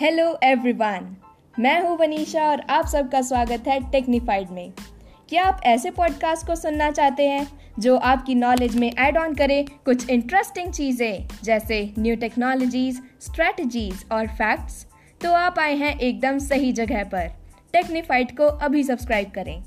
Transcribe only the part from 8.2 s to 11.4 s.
knowledge में add on करे कुछ इंटरेस्टिंग चीज़ें,